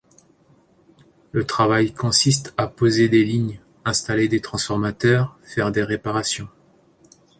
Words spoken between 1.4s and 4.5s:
travail consiste à poser des lignes, installer des